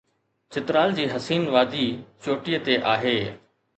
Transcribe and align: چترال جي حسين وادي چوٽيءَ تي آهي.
چترال 0.53 0.95
جي 0.99 1.05
حسين 1.11 1.45
وادي 1.55 1.85
چوٽيءَ 2.23 2.63
تي 2.69 2.81
آهي. 2.95 3.17